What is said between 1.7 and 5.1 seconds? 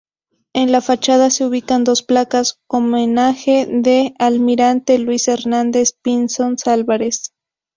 dos placas homenaje al Almirante